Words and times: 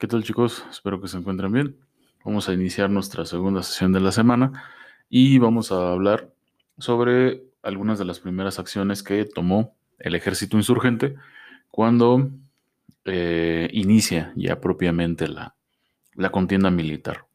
¿Qué 0.00 0.06
tal 0.06 0.24
chicos? 0.24 0.64
Espero 0.70 0.98
que 0.98 1.08
se 1.08 1.18
encuentren 1.18 1.52
bien. 1.52 1.76
Vamos 2.24 2.48
a 2.48 2.54
iniciar 2.54 2.88
nuestra 2.88 3.26
segunda 3.26 3.62
sesión 3.62 3.92
de 3.92 4.00
la 4.00 4.12
semana 4.12 4.64
y 5.10 5.36
vamos 5.36 5.72
a 5.72 5.92
hablar 5.92 6.32
sobre 6.78 7.42
algunas 7.62 7.98
de 7.98 8.06
las 8.06 8.18
primeras 8.18 8.58
acciones 8.58 9.02
que 9.02 9.26
tomó 9.26 9.76
el 9.98 10.14
ejército 10.14 10.56
insurgente 10.56 11.16
cuando 11.70 12.30
eh, 13.04 13.68
inicia 13.74 14.32
ya 14.36 14.58
propiamente 14.58 15.28
la, 15.28 15.54
contienda 16.30 16.70
militar. 16.70 17.26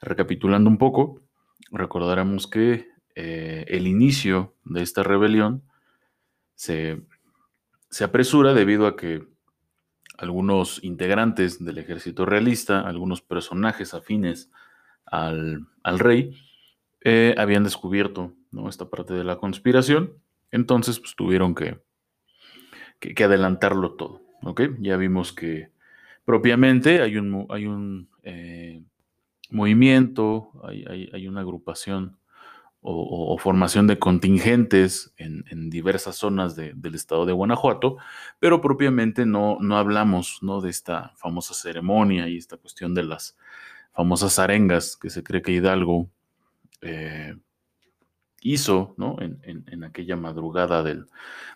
Recapitulando 0.00 0.70
un 0.70 0.78
poco, 0.78 1.22
recordaremos 1.72 2.46
que 2.46 2.86
eh, 3.16 3.64
el 3.66 3.88
inicio 3.88 4.54
de 4.64 4.82
esta 4.82 5.02
rebelión 5.02 5.64
se, 6.54 7.02
se 7.90 8.04
apresura 8.04 8.54
debido 8.54 8.86
a 8.86 8.94
que 8.94 9.31
algunos 10.22 10.82
integrantes 10.84 11.62
del 11.62 11.78
ejército 11.78 12.24
realista, 12.24 12.80
algunos 12.80 13.20
personajes 13.20 13.92
afines 13.92 14.52
al, 15.04 15.66
rey, 15.84 16.38
eh, 17.00 17.34
habían 17.36 17.64
descubierto 17.64 18.32
¿no? 18.52 18.68
esta 18.68 18.88
parte 18.88 19.14
de 19.14 19.24
la 19.24 19.36
conspiración, 19.38 20.12
entonces 20.52 21.00
pues, 21.00 21.16
tuvieron 21.16 21.56
que, 21.56 21.80
que, 23.00 23.24
adelantarlo 23.24 23.94
todo. 23.94 24.22
Ya 24.78 24.96
vimos 24.96 25.32
que 25.32 25.70
propiamente 26.24 27.02
hay 27.02 27.16
un, 27.16 27.46
hay 27.50 27.66
un 27.66 28.08
eh, 28.22 28.80
movimiento, 29.50 30.52
hay, 30.62 31.10
hay, 31.12 31.26
una 31.26 31.40
agrupación 31.40 32.16
o, 32.84 33.38
formación 33.38 33.86
de 33.86 33.98
contingentes 33.98 35.14
en, 35.16 35.70
diversas 35.70 36.16
zonas 36.16 36.56
del 36.56 36.94
estado 36.94 37.24
de 37.24 37.32
Guanajuato, 37.32 37.96
pero 38.40 38.60
propiamente 38.60 39.24
no, 39.24 39.58
no 39.60 39.78
hablamos 39.78 40.40
¿no? 40.42 40.60
de 40.60 40.70
esta 40.70 41.12
famosa 41.16 41.54
ceremonia 41.54 42.28
y 42.28 42.36
esta 42.36 42.56
cuestión 42.56 42.92
de 42.94 43.04
las 43.04 43.36
famosas 43.92 44.38
arengas 44.38 44.96
que 44.96 45.10
se 45.10 45.22
cree 45.22 45.42
que 45.42 45.52
Hidalgo 45.52 46.10
eh, 46.80 47.36
hizo 48.40 48.94
¿no? 48.98 49.16
en, 49.20 49.84
aquella 49.84 50.16
madrugada 50.16 50.82
del, 50.82 51.06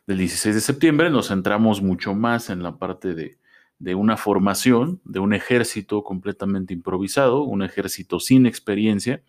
16 0.07 0.55
de 0.55 0.61
septiembre. 0.61 1.11
Nos 1.11 1.29
centramos 1.29 1.83
mucho 1.83 2.15
más 2.15 2.51
en 2.51 2.63
la 2.63 2.77
parte 2.77 3.15
de, 3.15 3.39
de 3.81 3.97
una 3.97 4.17
formación, 4.17 5.01
de 5.05 5.19
un 5.19 5.35
ejército 5.35 6.05
completamente 6.05 6.73
improvisado, 6.73 7.43
un 7.43 7.63
ejército 7.63 8.21
sin 8.21 8.47
experiencia 8.47 9.23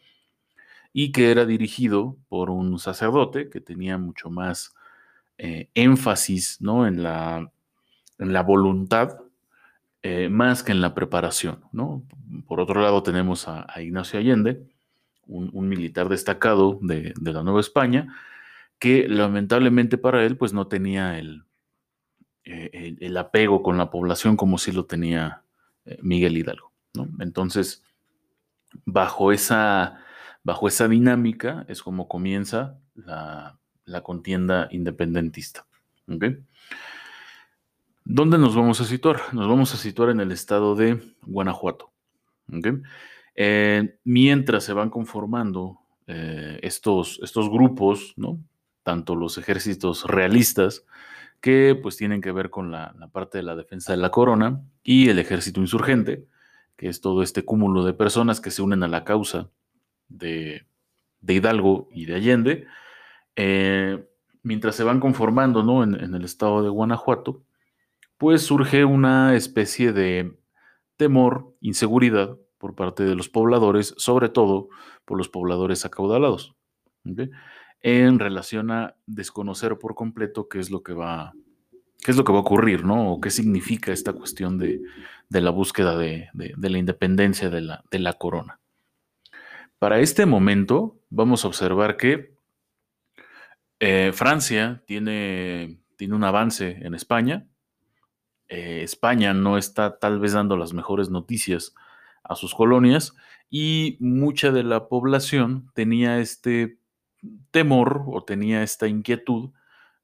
y 1.00 1.12
que 1.12 1.30
era 1.30 1.46
dirigido 1.46 2.18
por 2.28 2.50
un 2.50 2.80
sacerdote 2.80 3.52
que 3.52 3.62
tenía 3.62 4.00
mucho 4.00 4.32
más 4.32 4.74
eh, 5.38 5.70
énfasis 5.76 6.60
¿no? 6.60 6.88
en, 6.88 7.04
la, 7.04 7.52
en 8.18 8.34
la 8.34 8.42
voluntad 8.42 9.20
eh, 10.02 10.28
más 10.28 10.64
que 10.64 10.72
en 10.72 10.82
la 10.82 10.96
preparación. 10.96 11.60
¿no? 11.72 12.02
Por 12.48 12.60
otro 12.60 12.82
lado 12.82 13.04
tenemos 13.04 13.48
a, 13.48 13.68
Ignacio 13.80 14.18
Allende, 14.18 14.64
un, 15.28 15.70
militar 15.70 16.10
destacado 16.10 16.80
de, 16.82 17.14
la 17.22 17.44
Nueva 17.44 17.60
España, 17.60 18.18
que 18.80 19.08
lamentablemente 19.08 20.00
para 20.00 20.26
él 20.26 20.36
pues 20.36 20.52
no 20.52 20.66
tenía 20.66 21.20
el, 21.20 21.44
eh, 22.44 22.96
el, 23.00 23.18
apego 23.18 23.62
con 23.62 23.78
la 23.78 23.92
población 23.92 24.36
como 24.36 24.58
sí 24.58 24.72
lo 24.72 24.86
tenía 24.86 25.44
Miguel 26.02 26.38
Hidalgo. 26.38 26.72
¿no? 26.96 27.08
Entonces, 27.20 27.84
bajo 28.84 29.32
esa 29.32 30.04
Bajo 30.48 30.70
esa 30.70 30.88
dinámica 30.88 31.66
es 31.68 31.84
como 31.84 32.08
comienza 32.08 32.80
la, 32.96 33.60
contienda 34.02 34.70
independentista. 34.72 35.68
¿Dónde 38.06 38.38
nos 38.38 38.56
vamos 38.56 38.80
a 38.80 38.86
situar? 38.86 39.20
Nos 39.34 39.46
vamos 39.50 39.74
a 39.74 39.78
situar 39.78 40.10
en 40.10 40.22
el 40.22 40.32
estado 40.32 40.74
de 40.78 41.02
Guanajuato. 41.24 41.92
Mientras 44.06 44.64
se 44.64 44.72
van 44.72 44.90
conformando 44.90 45.80
eh, 46.08 46.60
estos, 46.62 47.20
estos 47.22 47.50
grupos, 47.50 48.14
¿no? 48.16 48.40
tanto 48.84 49.18
los 49.18 49.38
ejércitos 49.38 50.06
realistas, 50.06 50.86
que 51.42 51.78
pues 51.84 51.98
tienen 51.98 52.22
que 52.22 52.32
ver 52.32 52.50
con 52.50 52.72
la, 52.72 52.96
la, 52.98 53.10
parte 53.10 53.40
de 53.40 53.44
la 53.44 53.58
defensa 53.58 53.92
de 53.92 53.98
la 53.98 54.12
corona, 54.12 54.62
y 54.82 55.10
el 55.10 55.20
ejército 55.20 55.60
insurgente, 55.60 56.26
que 56.78 56.88
es 56.88 57.02
todo 57.02 57.22
este 57.22 57.44
cúmulo 57.44 57.84
de 57.84 57.92
personas 57.92 58.40
que 58.40 58.50
se 58.50 58.62
unen 58.62 58.84
a 58.84 58.88
la 58.88 59.04
causa 59.04 59.50
de, 60.10 60.66
Hidalgo 61.28 61.90
y 61.92 62.06
de 62.06 62.16
Allende, 62.16 62.68
eh, 63.36 64.08
mientras 64.44 64.76
se 64.76 64.84
van 64.84 65.00
conformando 65.00 65.64
¿no? 65.64 65.84
en, 65.84 65.96
el 66.16 66.24
estado 66.24 66.64
de 66.64 66.70
Guanajuato, 66.70 67.44
pues 68.18 68.42
surge 68.42 68.86
una 68.86 69.36
especie 69.36 69.94
de 69.94 70.38
temor, 70.96 71.56
inseguridad 71.62 72.38
por 72.58 72.74
parte 72.76 73.04
de 73.04 73.16
los 73.16 73.30
pobladores, 73.30 73.94
sobre 73.98 74.30
todo 74.30 74.70
por 75.06 75.18
los 75.18 75.30
pobladores 75.30 75.86
acaudalados, 75.86 76.56
en 77.82 78.20
relación 78.20 78.72
a 78.72 78.96
desconocer 79.06 79.78
por 79.78 79.94
completo 79.94 80.48
qué 80.50 80.60
es 80.60 80.72
lo 80.72 80.82
que 80.82 80.94
va, 80.94 81.34
qué 82.04 82.12
es 82.12 82.18
lo 82.18 82.24
que 82.24 82.32
va 82.32 82.40
a 82.40 82.42
ocurrir, 82.42 82.84
¿no? 82.84 83.14
O 83.14 83.22
qué 83.22 83.30
significa 83.30 83.92
esta 83.92 84.14
cuestión 84.14 84.58
de, 84.58 84.82
la 85.30 85.52
búsqueda 85.52 85.96
de, 85.96 86.30
la 86.34 86.78
independencia 86.78 87.50
de 87.50 87.62
la, 87.62 87.84
de 87.92 88.00
la 88.00 88.14
corona. 88.14 88.60
Para 89.80 90.00
este 90.00 90.26
momento 90.26 91.00
vamos 91.10 91.46
a 91.46 91.50
observar 91.50 91.98
que 91.98 92.36
eh, 93.80 94.12
Francia 94.14 94.84
tiene, 94.88 95.80
tiene, 95.98 96.16
un 96.16 96.24
avance 96.24 96.80
en 96.82 96.96
España. 96.96 97.48
Eh, 98.48 98.82
España 98.82 99.34
no 99.36 99.58
está 99.58 100.00
tal 100.00 100.20
vez 100.20 100.34
dando 100.34 100.58
las 100.58 100.74
mejores 100.74 101.10
noticias 101.10 101.76
a 102.24 102.36
sus 102.36 102.56
colonias 102.56 103.16
y 103.50 103.98
mucha 104.00 104.52
de 104.52 104.64
la 104.64 104.88
población 104.88 105.72
tenía 105.76 106.20
este 106.20 106.80
temor 107.52 108.04
o 108.08 108.24
tenía 108.24 108.64
esta 108.64 108.88
inquietud 108.88 109.52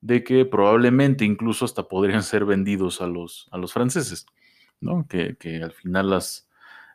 de 0.01 0.23
que 0.23 0.45
probablemente 0.45 1.25
incluso 1.25 1.65
hasta 1.65 1.87
podrían 1.87 2.23
ser 2.23 2.45
vendidos 2.45 3.01
a 3.01 3.07
los, 3.07 3.47
a 3.51 3.57
los 3.57 3.73
franceses, 3.73 4.25
¿no? 4.81 5.07
que, 5.07 5.35
que 5.37 5.63
al 5.63 5.71
final 5.71 6.09
las, 6.09 6.49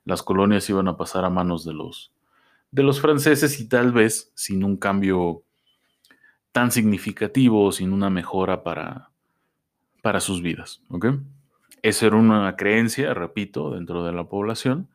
las 0.05 0.23
colonias 0.23 0.69
iban 0.71 0.89
a 0.89 0.97
pasar 0.97 1.25
a 1.25 1.31
manos 1.31 1.65
de 1.65 1.73
los, 1.73 2.13
de 2.71 2.83
los 2.83 3.01
franceses 3.01 3.61
y 3.61 3.69
tal 3.69 3.93
vez 3.93 4.33
sin 4.35 4.65
un 4.65 4.77
cambio 4.77 5.45
tan 6.53 6.71
significativo, 6.71 7.73
sin 7.73 7.93
una 7.93 8.11
mejora 8.11 8.63
para, 8.63 9.11
para 10.03 10.21
sus 10.21 10.43
vidas. 10.43 10.83
Esa 11.83 12.07
era 12.07 12.17
una 12.17 12.57
creencia, 12.57 13.15
repito, 13.15 13.71
dentro 13.71 14.05
de 14.05 14.13
la 14.13 14.25
población. 14.25 14.89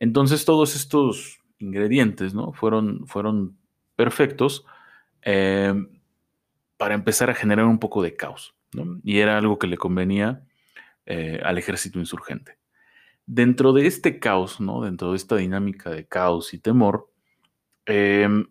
Entonces 0.00 0.44
todos 0.44 0.74
estos 0.74 1.40
ingredientes 1.58 2.34
¿no? 2.34 2.52
fueron, 2.52 3.06
fueron 3.06 3.56
perfectos 3.94 4.64
em, 5.22 5.88
para 6.76 6.94
empezar 6.94 7.30
a 7.30 7.34
generar 7.34 7.66
un 7.66 7.78
poco 7.78 8.02
de 8.02 8.16
caos. 8.16 8.54
Y 9.04 9.18
era 9.18 9.36
algo 9.36 9.58
que 9.58 9.66
le 9.66 9.76
convenía 9.76 10.44
eh, 11.04 11.40
al 11.44 11.58
ejército 11.58 11.98
insurgente. 11.98 12.56
Dentro 13.26 13.72
de 13.72 13.86
este 13.86 14.18
caos, 14.18 14.60
¿no? 14.60 14.82
dentro 14.82 15.10
de 15.10 15.16
esta 15.16 15.36
dinámica 15.36 15.90
de 15.90 16.06
caos 16.06 16.54
y 16.54 16.58
temor, 16.58 17.11
Em, 17.86 18.46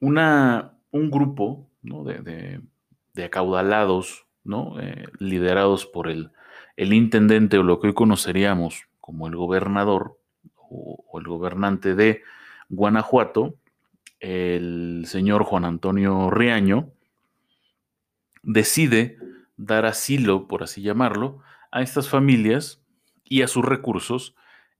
una, 0.00 0.78
un 0.90 1.10
grupo 1.10 1.68
de, 1.82 3.24
acaudalados, 3.24 4.26
¿no? 4.44 4.80
Eh, 4.80 5.06
liderados 5.18 5.86
por 5.86 6.08
el, 6.08 6.30
el, 6.76 6.92
intendente 6.92 7.58
o 7.58 7.62
lo 7.62 7.80
que 7.80 7.88
hoy 7.88 7.94
conoceríamos 7.94 8.88
como 9.00 9.26
el 9.26 9.36
gobernador 9.36 10.18
o, 10.56 11.18
el 11.18 11.26
gobernante 11.26 11.94
de 11.94 12.22
Guanajuato, 12.68 13.56
el 14.20 15.04
señor 15.06 15.44
Juan 15.44 15.64
Antonio 15.64 16.30
Riaño, 16.30 16.90
decide 18.42 19.18
dar 19.56 19.86
asilo, 19.86 20.46
por 20.46 20.62
así 20.62 20.82
llamarlo, 20.82 21.42
a 21.70 21.82
estas 21.82 22.08
familias 22.08 22.80
y 23.24 23.42
a 23.42 23.48
sus 23.48 23.64
recursos 23.64 24.34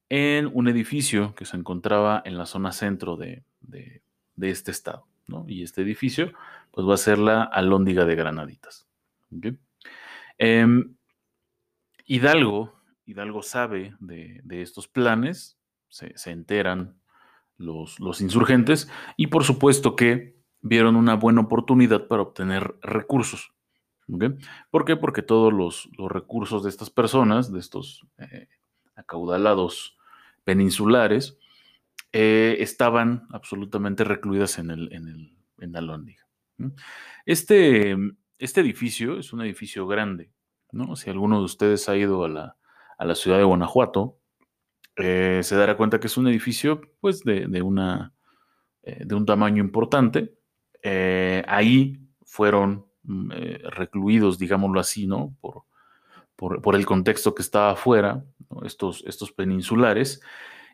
en 0.09 0.51
un 0.53 0.69
edificio 0.69 1.35
que 1.35 1.45
se 1.45 1.57
encontraba 1.57 2.23
en 2.25 2.39
la 2.39 2.47
zona 2.47 2.73
centro 2.73 3.17
de, 3.17 3.45
este 4.41 4.71
estado. 4.71 5.07
Y 5.47 5.63
este 5.63 5.83
edificio 5.83 6.33
pues 6.71 6.87
va 6.87 6.95
a 6.95 6.99
ser 6.99 7.19
la 7.19 7.43
Alhóndiga 7.43 8.05
de 8.05 8.15
Granaditas. 8.15 8.89
Em, 10.39 10.95
Hidalgo, 12.07 12.81
Hidalgo 13.05 13.43
sabe 13.43 13.95
de, 14.01 14.43
estos 14.63 14.89
planes, 14.89 15.59
se, 15.89 16.31
enteran 16.31 16.99
los, 17.57 18.01
los, 18.01 18.21
insurgentes 18.21 18.91
y 19.17 19.27
por 19.27 19.45
supuesto 19.45 19.97
que 19.97 20.39
vieron 20.61 20.97
una 20.97 21.15
buena 21.15 21.43
oportunidad 21.43 22.07
para 22.07 22.23
obtener 22.23 22.77
recursos. 22.81 23.53
¿Por 24.71 24.85
qué? 24.87 24.97
Porque 24.97 25.23
todos 25.23 25.53
los, 25.53 25.91
recursos 26.11 26.63
de 26.63 26.71
estas 26.71 26.89
personas, 26.89 27.53
de 27.53 27.61
estos 27.61 28.07
eh, 28.17 28.49
acaudalados 28.95 29.98
peninsulares 30.49 31.37
eh, 32.11 32.57
estaban 32.61 33.27
absolutamente 33.33 34.03
recluidas 34.03 34.59
en, 34.59 34.71
el, 34.71 34.91
en, 34.95 35.07
el, 35.07 35.37
en 35.59 35.73
la 35.73 35.83
Lóndiga. 35.83 36.27
Este, 37.27 37.95
este 38.39 38.63
edificio 38.63 39.19
es 39.19 39.35
un 39.35 39.43
edificio 39.43 39.87
grande, 39.87 40.33
¿no? 40.73 40.97
Si 40.97 41.11
alguno 41.11 41.37
de 41.41 41.45
ustedes 41.45 41.87
ha 41.91 41.99
ido 41.99 42.25
a 42.25 42.31
la, 42.31 42.57
a 42.97 43.05
la 43.05 43.15
ciudad 43.15 43.37
de 43.37 43.45
Guanajuato, 43.45 44.17
eh, 44.97 45.41
se 45.43 45.55
dará 45.55 45.77
cuenta 45.77 46.01
que 46.01 46.07
es 46.07 46.17
un 46.17 46.29
edificio 46.29 46.81
pues 47.01 47.21
de, 47.25 47.61
una, 47.61 48.15
eh, 48.85 49.05
de 49.05 49.15
un 49.15 49.27
tamaño 49.27 49.63
importante. 49.63 50.35
Ahí 51.47 51.99
fueron 52.25 52.87
mm, 53.03 53.33
recluidos, 53.73 54.39
digámoslo 54.39 54.81
así, 54.81 55.07
¿no? 55.07 55.37
Por, 55.43 55.68
por, 56.39 56.77
el 56.77 56.87
contexto 56.87 57.35
que 57.35 57.43
estaba 57.43 57.73
afuera, 57.73 58.25
estos, 58.65 59.03
estos 59.09 59.33
peninsulares, 59.33 60.23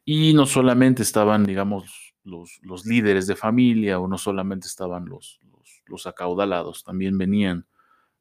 y 0.05 0.35
no 0.35 0.45
solamente 0.45 1.03
estaban, 1.03 1.47
digamos, 1.47 2.15
los, 2.23 2.61
los, 2.63 2.85
líderes 2.85 3.27
de 3.27 3.35
familia 3.35 3.99
o 3.99 4.07
no 4.07 4.19
solamente 4.19 4.67
estaban 4.67 5.07
los, 5.07 5.41
los, 5.87 6.07
acaudalados, 6.07 6.85
también 6.85 7.17
venían 7.17 7.67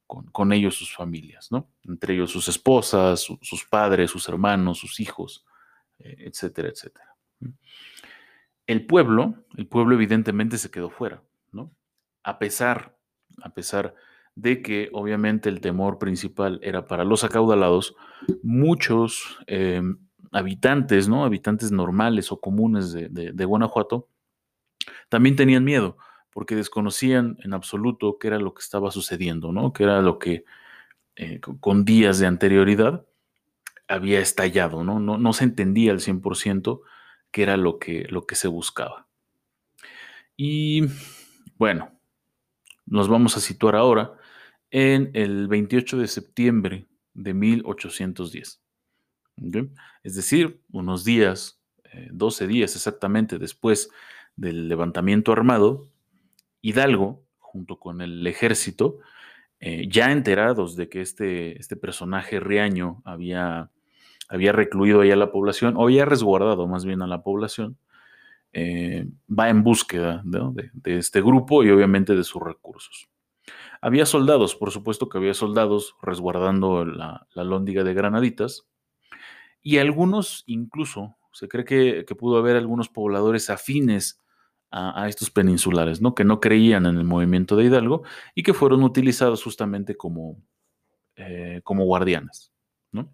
con, 0.07 0.27
con, 0.27 0.53
ellos 0.53 0.75
sus 0.75 0.95
familias, 0.95 1.51
¿no? 1.51 1.69
Entre 1.83 2.13
ellos 2.13 2.31
sus 2.31 2.47
esposas, 2.47 3.19
sus 3.41 3.65
padres, 3.65 4.11
sus 4.11 4.29
hermanos, 4.29 4.77
sus 4.77 5.01
hijos, 5.01 5.45
eh, 5.99 6.15
etcétera, 6.19 6.69
etcétera. 6.69 7.13
El 8.67 8.85
pueblo, 8.85 9.35
el 9.57 9.67
pueblo 9.67 9.95
evidentemente 9.95 10.57
se 10.57 10.71
quedó 10.71 10.89
fuera, 10.89 11.21
¿no? 11.51 11.73
A 12.23 12.39
pesar, 12.39 12.97
a 13.41 13.49
pesar 13.49 13.95
de 14.35 14.61
que 14.61 14.89
obviamente 14.93 15.49
el 15.49 15.61
temor 15.61 15.99
principal 15.99 16.59
era 16.63 16.85
para 16.85 17.03
los 17.03 17.23
acaudalados, 17.23 17.95
muchos 18.41 19.37
em, 19.47 19.97
habitantes, 20.31 21.07
¿no? 21.07 21.23
Habitantes 21.23 21.71
normales 21.71 22.31
o 22.31 22.39
comunes 22.39 22.91
de, 22.91 23.45
Guanajuato, 23.45 24.07
también 25.09 25.35
tenían 25.35 25.63
miedo, 25.63 25.97
porque 26.31 26.55
desconocían 26.55 27.37
en 27.43 27.53
absoluto 27.53 28.17
qué 28.19 28.27
era 28.27 28.39
lo 28.39 28.53
que 28.53 28.61
estaba 28.61 28.89
sucediendo, 28.91 29.51
¿no? 29.51 29.71
Qué 29.71 29.83
era 29.83 30.01
lo 30.01 30.17
que 30.17 30.45
eh, 31.15 31.39
con 31.39 31.85
días 31.85 32.17
de 32.17 32.25
anterioridad 32.25 33.05
había 33.87 34.19
estallado, 34.19 34.83
¿no? 34.83 34.99
No, 34.99 35.19
no 35.19 35.33
se 35.33 35.43
entendía 35.43 35.91
al 35.91 35.99
100% 35.99 36.81
qué 37.31 37.43
era 37.43 37.57
lo 37.57 37.77
que, 37.77 38.07
lo 38.09 38.25
que 38.25 38.35
se 38.35 38.47
buscaba. 38.47 39.07
Y 40.35 40.85
bueno, 41.57 41.91
nos 42.87 43.07
vamos 43.07 43.37
a 43.37 43.39
situar 43.39 43.75
ahora 43.75 44.13
en 44.73 45.11
el 45.13 45.47
28 45.47 45.99
de 45.99 46.07
septiembre 46.07 46.87
de 47.13 47.35
1810. 47.35 48.59
Es 50.03 50.15
decir, 50.15 50.61
unos 50.71 51.05
días, 51.05 51.61
12 52.11 52.43
eh, 52.43 52.47
días 52.47 52.75
exactamente 52.75 53.37
después 53.37 53.91
del 54.35 54.67
levantamiento 54.67 55.31
armado, 55.31 55.87
Hidalgo, 56.61 57.23
junto 57.37 57.77
con 57.77 58.01
el 58.01 58.25
ejército, 58.25 58.97
eh, 59.59 59.87
ya 59.87 60.11
enterados 60.11 60.75
de 60.75 60.89
que 60.89 61.01
este, 61.01 61.59
este 61.59 61.75
personaje 61.75 62.39
riaño 62.39 63.03
había, 63.05 63.69
había 64.27 64.53
recluido 64.53 65.01
ahí 65.01 65.11
a 65.11 65.15
la 65.15 65.31
población, 65.31 65.75
o 65.77 65.83
había 65.83 66.05
resguardado 66.05 66.67
más 66.67 66.83
bien 66.83 67.03
a 67.03 67.07
la 67.07 67.21
población, 67.21 67.77
eh, 68.53 69.05
va 69.29 69.49
en 69.49 69.63
búsqueda 69.63 70.23
de, 70.25 70.97
este 70.97 71.21
grupo 71.21 71.63
y 71.63 71.69
obviamente 71.69 72.15
de 72.15 72.23
sus 72.23 72.41
recursos. 72.41 73.07
Había 73.81 74.05
soldados, 74.05 74.55
por 74.55 74.71
supuesto 74.71 75.09
que 75.09 75.17
había 75.17 75.33
soldados 75.33 75.95
resguardando 76.01 76.85
la, 76.85 77.27
lóndiga 77.35 77.83
de 77.83 77.93
granaditas, 77.93 78.67
y 79.61 79.77
algunos 79.77 80.43
incluso, 80.45 81.15
se 81.31 81.47
cree 81.47 81.65
que, 81.65 82.15
pudo 82.15 82.37
haber 82.37 82.55
algunos 82.55 82.89
pobladores 82.89 83.49
afines 83.49 84.21
a, 84.71 85.07
estos 85.07 85.29
peninsulares, 85.29 86.01
¿no? 86.01 86.15
que 86.15 86.23
no 86.23 86.39
creían 86.39 86.85
en 86.87 86.97
el 86.97 87.03
movimiento 87.03 87.55
de 87.55 87.65
Hidalgo 87.65 88.03
y 88.33 88.41
que 88.41 88.55
fueron 88.55 88.83
utilizados 88.83 89.43
justamente 89.43 89.95
como, 89.95 90.41
eh, 91.15 91.61
como 91.63 91.85
guardianes. 91.85 92.51
¿no? 92.91 93.13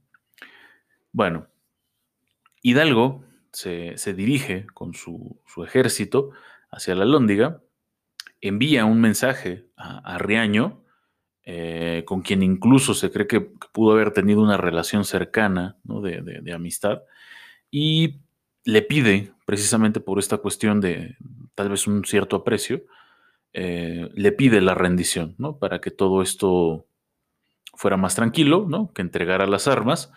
Bueno, 1.12 1.48
Hidalgo 2.62 3.24
se, 3.52 4.14
dirige 4.14 4.68
con 4.74 4.94
su, 4.94 5.40
ejército 5.66 6.31
hacia 6.72 6.96
la 6.96 7.06
Lóndiga, 7.06 7.62
envía 8.41 8.86
un 8.86 9.01
mensaje 9.01 9.65
a, 9.75 10.18
Riaño, 10.18 10.83
eh, 11.44 12.03
con 12.06 12.21
quien 12.21 12.44
incluso 12.44 12.94
se 12.94 13.12
cree 13.12 13.27
que, 13.27 13.41
pudo 13.41 13.94
haber 13.94 14.12
tenido 14.12 14.41
una 14.41 14.57
relación 14.57 15.06
cercana 15.06 15.77
de, 15.83 16.53
amistad, 16.53 17.01
y 17.71 18.19
le 18.65 18.81
pide, 18.81 19.31
precisamente 19.45 20.00
por 20.00 20.19
esta 20.19 20.38
cuestión 20.38 20.81
de 20.81 21.18
tal 21.56 21.69
vez 21.69 21.88
un 21.88 22.06
cierto 22.06 22.38
aprecio, 22.38 22.83
eh, 23.53 24.09
le 24.13 24.31
pide 24.31 24.62
la 24.62 24.75
rendición, 24.75 25.35
¿no? 25.38 25.57
Para 25.57 25.81
que 25.81 25.92
todo 25.92 26.21
esto 26.21 26.85
fuera 27.74 27.97
más 27.97 28.15
tranquilo, 28.15 28.65
¿no? 28.68 28.94
Que 28.94 29.01
entregara 29.01 29.47
las 29.47 29.68
armas, 29.68 30.12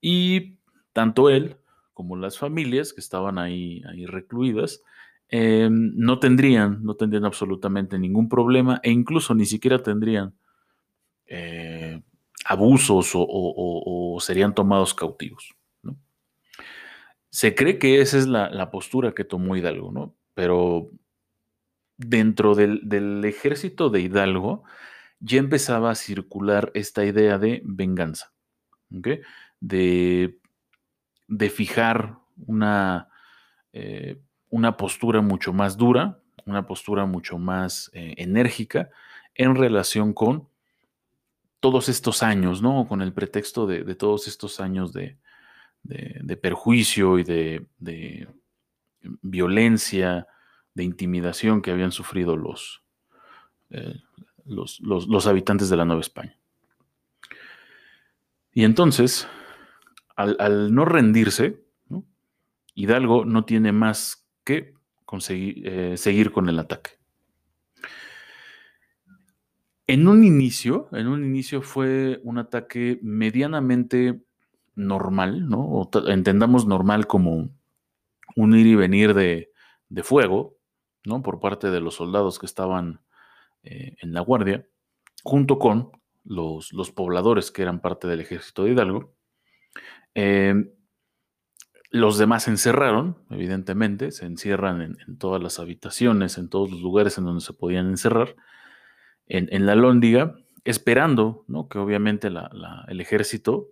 y 0.00 0.58
tanto 0.92 1.30
él 1.30 1.56
como 1.92 2.16
las 2.16 2.38
familias 2.38 2.92
que 2.92 3.00
estaban 3.00 3.38
ahí, 3.38 3.82
ahí 3.88 4.06
recluidas, 4.06 4.82
eh, 5.28 5.68
no 5.70 6.18
tendrían, 6.18 6.82
no 6.84 6.94
tendrían 6.94 7.24
absolutamente 7.24 7.98
ningún 7.98 8.28
problema 8.28 8.80
e 8.82 8.90
incluso 8.90 9.34
ni 9.34 9.44
siquiera 9.44 9.82
tendrían 9.82 10.34
eh, 11.26 12.00
abusos 12.44 13.10
o, 13.14 14.18
serían 14.20 14.54
tomados 14.54 14.94
cautivos. 14.94 15.54
Se 17.28 17.54
cree 17.54 17.78
que 17.78 18.00
esa 18.00 18.18
es 18.18 18.26
la, 18.26 18.70
postura 18.70 19.12
que 19.12 19.24
tomó 19.24 19.56
Hidalgo, 19.56 19.92
¿no? 19.92 20.16
Pero 20.34 20.90
dentro 21.98 22.54
del, 22.54 23.24
ejército 23.24 23.90
de 23.90 24.00
Hidalgo 24.00 24.62
ya 25.18 25.38
empezaba 25.38 25.90
a 25.90 25.96
circular 25.96 26.70
esta 26.74 27.04
idea 27.04 27.38
de 27.38 27.62
venganza, 27.64 28.32
de, 28.88 29.22
de, 29.60 31.50
fijar 31.50 32.18
una, 32.46 33.08
eh, 33.72 34.22
una 34.50 34.76
postura 34.76 35.20
mucho 35.20 35.52
más 35.52 35.76
dura, 35.76 36.20
una 36.44 36.66
postura 36.66 37.06
mucho 37.06 37.38
más 37.38 37.90
eh, 37.92 38.14
enérgica 38.18 38.90
en 39.34 39.54
relación 39.54 40.12
con 40.12 40.48
todos 41.60 41.88
estos 41.88 42.22
años, 42.22 42.62
¿no? 42.62 42.86
Con 42.86 43.02
el 43.02 43.12
pretexto 43.12 43.66
de, 43.66 43.94
todos 43.94 44.28
estos 44.28 44.60
años 44.60 44.92
de, 44.92 45.16
perjuicio 46.40 47.18
y 47.18 47.24
de, 47.24 48.28
violencia, 49.22 50.26
de 50.74 50.84
intimidación 50.84 51.62
que 51.62 51.70
habían 51.70 51.92
sufrido 51.92 52.36
los, 52.36 52.82
eh, 53.70 54.00
los, 54.44 55.26
habitantes 55.26 55.68
de 55.68 55.76
la 55.76 55.84
Nueva 55.84 56.00
España. 56.00 56.38
Y 58.52 58.64
entonces, 58.64 59.28
al, 60.14 60.74
no 60.74 60.84
rendirse, 60.84 61.62
Hidalgo 62.74 63.24
no 63.24 63.44
tiene 63.44 63.72
más 63.72 64.25
que 64.46 64.74
conseguir, 65.04 65.68
eh, 65.68 65.96
seguir 65.98 66.32
con 66.32 66.48
el 66.48 66.58
ataque. 66.58 66.92
En 69.88 70.08
un 70.08 70.24
inicio, 70.24 70.88
en 70.92 71.08
un 71.08 71.24
inicio 71.24 71.62
fue 71.62 72.20
un 72.24 72.38
ataque 72.38 72.98
medianamente 73.02 74.22
normal, 74.74 75.48
¿no? 75.48 75.88
Entendamos 76.06 76.66
normal 76.66 77.06
como 77.06 77.50
un 78.36 78.54
ir 78.54 78.66
y 78.66 78.74
venir 78.74 79.14
de, 79.14 79.50
fuego, 80.02 80.56
¿no? 81.04 81.22
Por 81.22 81.40
parte 81.40 81.70
de 81.70 81.80
los 81.80 81.94
soldados 81.96 82.38
que 82.38 82.46
estaban 82.46 83.00
eh, 83.64 83.96
en 84.00 84.12
la 84.12 84.20
guardia, 84.20 84.66
junto 85.22 85.58
con 85.58 85.90
los, 86.24 86.72
los, 86.72 86.90
pobladores 86.90 87.50
que 87.50 87.62
eran 87.62 87.80
parte 87.80 88.08
del 88.08 88.20
ejército 88.20 88.64
de 88.64 88.72
Hidalgo. 88.72 89.14
Em, 90.14 90.70
los 91.96 92.18
demás 92.18 92.44
se 92.44 92.50
encerraron, 92.50 93.18
evidentemente, 93.30 94.10
se 94.10 94.26
encierran 94.26 94.96
en, 95.06 95.18
todas 95.18 95.42
las 95.42 95.58
habitaciones, 95.58 96.38
en 96.38 96.48
todos 96.48 96.70
los 96.70 96.80
lugares 96.80 97.18
en 97.18 97.24
donde 97.24 97.40
se 97.40 97.52
podían 97.52 97.88
encerrar 97.88 98.36
en, 99.26 99.66
la 99.66 99.74
lóndiga, 99.74 100.36
esperando 100.64 101.44
¿no? 101.48 101.68
que 101.68 101.78
obviamente 101.78 102.28
el 102.28 103.00
ejército, 103.00 103.68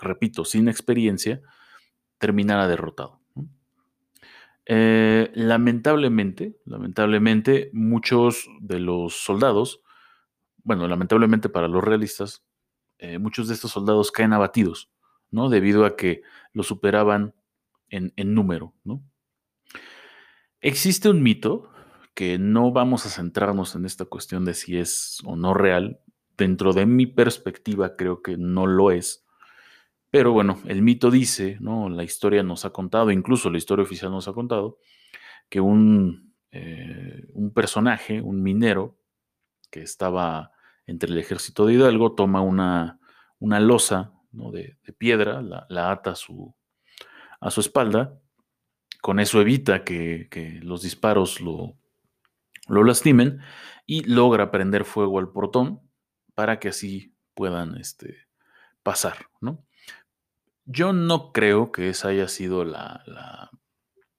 repito, 0.00 0.44
sin 0.44 0.68
experiencia, 0.68 1.42
terminara 2.18 2.68
derrotado. 2.68 3.20
Eh, 4.66 5.30
lamentablemente, 5.34 6.56
lamentablemente, 6.64 7.70
muchos 7.72 8.48
de 8.60 8.78
los 8.78 9.14
soldados, 9.14 9.82
bueno, 10.62 10.86
lamentablemente 10.86 11.48
para 11.48 11.66
los 11.66 11.82
realistas, 11.82 12.44
eh, 12.98 13.18
muchos 13.18 13.48
de 13.48 13.54
estos 13.54 13.72
soldados 13.72 14.12
caen 14.12 14.32
abatidos, 14.32 14.91
¿no? 15.32 15.48
Debido 15.48 15.84
a 15.84 15.96
que 15.96 16.22
lo 16.52 16.62
superaban 16.62 17.34
en, 17.88 18.12
en 18.16 18.34
número, 18.34 18.74
¿no? 18.84 19.02
Existe 20.60 21.08
un 21.08 21.22
mito 21.22 21.68
que 22.14 22.38
no 22.38 22.70
vamos 22.70 23.06
a 23.06 23.10
centrarnos 23.10 23.74
en 23.74 23.84
esta 23.84 24.04
cuestión 24.04 24.44
de 24.44 24.54
si 24.54 24.78
es 24.78 25.18
o 25.24 25.34
no 25.34 25.54
real. 25.54 26.00
Dentro 26.36 26.72
de 26.72 26.86
mi 26.86 27.06
perspectiva 27.06 27.96
creo 27.96 28.22
que 28.22 28.36
no 28.36 28.66
lo 28.66 28.92
es. 28.92 29.26
Pero 30.10 30.32
bueno, 30.32 30.60
el 30.66 30.82
mito 30.82 31.10
dice, 31.10 31.56
¿no? 31.60 31.88
La 31.88 32.04
historia 32.04 32.42
nos 32.42 32.64
ha 32.64 32.70
contado, 32.70 33.10
incluso 33.10 33.50
la 33.50 33.58
historia 33.58 33.82
oficial 33.82 34.10
nos 34.10 34.28
ha 34.28 34.34
contado, 34.34 34.78
que 35.48 35.60
un, 35.60 36.34
eh, 36.50 37.26
un 37.32 37.52
personaje, 37.52 38.20
un 38.20 38.42
minero, 38.42 38.98
que 39.70 39.80
estaba 39.80 40.52
entre 40.86 41.10
el 41.10 41.18
ejército 41.18 41.64
de 41.64 41.74
Hidalgo, 41.74 42.14
toma 42.14 42.42
una, 42.42 43.00
una 43.38 43.58
losa 43.58 44.12
de, 44.32 44.76
piedra, 44.98 45.42
la, 45.42 45.90
ata 45.90 46.12
a 46.12 46.14
su, 46.14 46.54
a 47.40 47.50
su 47.50 47.60
espalda. 47.60 48.18
Con 49.00 49.20
eso 49.20 49.40
evita 49.40 49.84
que, 49.84 50.60
los 50.62 50.82
disparos 50.82 51.40
lo, 51.40 51.76
lo, 52.68 52.84
lastimen 52.84 53.40
y 53.86 54.04
logra 54.04 54.50
prender 54.50 54.84
fuego 54.84 55.18
al 55.18 55.30
portón 55.30 55.80
para 56.34 56.58
que 56.58 56.68
así 56.68 57.14
puedan 57.34 57.76
este, 57.76 58.28
pasar. 58.82 59.26
¿no? 59.40 59.64
Yo 60.64 60.92
no 60.92 61.32
creo 61.32 61.72
que 61.72 61.88
esa 61.88 62.08
haya 62.08 62.28
sido 62.28 62.64
la, 62.64 63.02